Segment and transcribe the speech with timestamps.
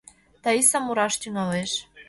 [0.43, 1.71] Таиса мураш тӱҥалеш.